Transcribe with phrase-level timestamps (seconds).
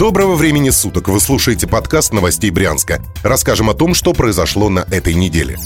[0.00, 1.08] Доброго времени суток!
[1.08, 3.04] Вы слушаете подкаст новостей Брянска.
[3.22, 5.58] Расскажем о том, что произошло на этой неделе.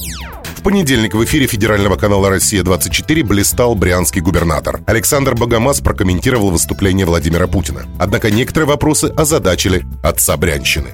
[0.56, 4.80] В понедельник в эфире федерального канала «Россия-24» блистал брянский губернатор.
[4.86, 7.86] Александр Богомаз прокомментировал выступление Владимира Путина.
[7.96, 10.88] Однако некоторые вопросы озадачили отца Брянщины.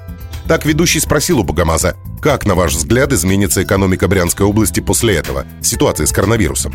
[0.47, 5.47] Так ведущий спросил у Богомаза, как, на ваш взгляд, изменится экономика Брянской области после этого,
[5.63, 6.75] ситуации с коронавирусом?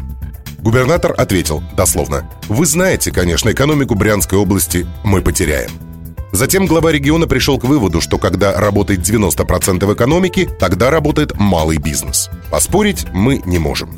[0.57, 5.69] Губернатор ответил, дословно, «Вы знаете, конечно, экономику Брянской области мы потеряем».
[6.35, 12.29] Затем глава региона пришел к выводу, что когда работает 90% экономики, тогда работает малый бизнес.
[12.51, 13.97] Поспорить мы не можем.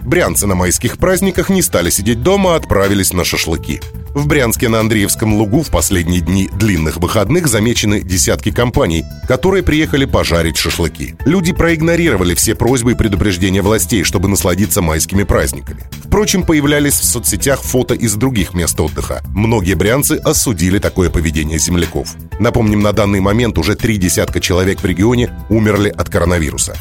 [0.00, 3.80] Брянцы на майских праздниках не стали сидеть дома, а отправились на шашлыки.
[4.14, 10.04] В Брянске на Андреевском лугу в последние дни длинных выходных замечены десятки компаний, которые приехали
[10.04, 11.14] пожарить шашлыки.
[11.24, 15.84] Люди проигнорировали все просьбы и предупреждения властей, чтобы насладиться майскими праздниками.
[16.04, 19.22] Впрочем, появлялись в соцсетях фото из других мест отдыха.
[19.28, 22.16] Многие брянцы осудили такое поведение земляков.
[22.40, 26.76] Напомним, на данный момент уже три десятка человек в регионе умерли от коронавируса.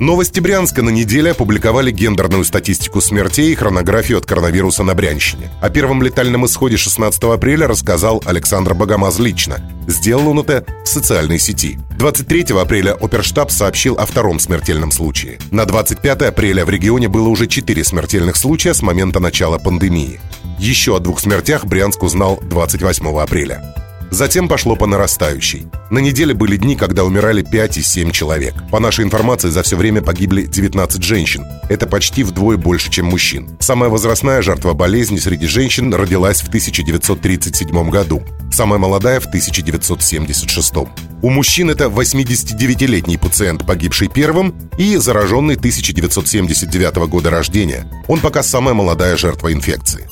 [0.00, 5.48] Новости Брянска на неделе опубликовали гендерную статистику смертей и хронографию от коронавируса на Брянщине.
[5.60, 9.60] О первом летальном исходе 16 апреля рассказал Александр Богомаз лично.
[9.86, 11.78] Сделал он это в социальной сети.
[11.98, 15.38] 23 апреля оперштаб сообщил о втором смертельном случае.
[15.50, 20.20] На 25 апреля в регионе было уже 4 смертельных случая с момента начала пандемии.
[20.58, 23.81] Еще о двух смертях Брянск узнал 28 апреля.
[24.12, 25.68] Затем пошло по нарастающей.
[25.90, 28.52] На неделе были дни, когда умирали 5 и 7 человек.
[28.70, 31.46] По нашей информации, за все время погибли 19 женщин.
[31.70, 33.56] Это почти вдвое больше, чем мужчин.
[33.58, 38.22] Самая возрастная жертва болезни среди женщин родилась в 1937 году.
[38.52, 40.74] Самая молодая в 1976.
[41.22, 47.90] У мужчин это 89-летний пациент, погибший первым, и зараженный 1979 года рождения.
[48.08, 50.06] Он пока самая молодая жертва инфекции.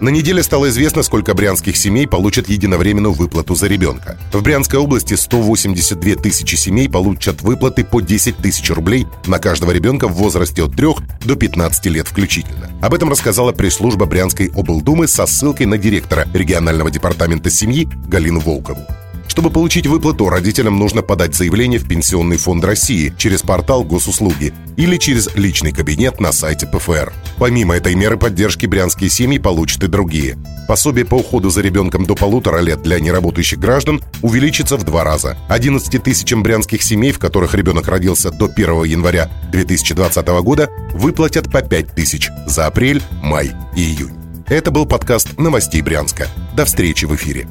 [0.00, 4.18] На неделе стало известно, сколько брянских семей получат единовременную выплату за ребенка.
[4.32, 10.08] В Брянской области 182 тысячи семей получат выплаты по 10 тысяч рублей на каждого ребенка
[10.08, 10.86] в возрасте от 3
[11.26, 12.70] до 15 лет включительно.
[12.80, 18.86] Об этом рассказала пресс-служба Брянской облдумы со ссылкой на директора регионального департамента семьи Галину Волкову.
[19.30, 24.96] Чтобы получить выплату, родителям нужно подать заявление в Пенсионный фонд России через портал госуслуги или
[24.96, 27.12] через личный кабинет на сайте ПФР.
[27.38, 30.36] Помимо этой меры поддержки брянские семьи получат и другие.
[30.66, 35.38] Пособие по уходу за ребенком до полутора лет для неработающих граждан увеличится в два раза.
[35.48, 41.62] 11 тысячам брянских семей, в которых ребенок родился до 1 января 2020 года, выплатят по
[41.62, 44.16] 5 тысяч за апрель, май и июнь.
[44.48, 46.26] Это был подкаст «Новостей Брянска».
[46.56, 47.46] До встречи в эфире.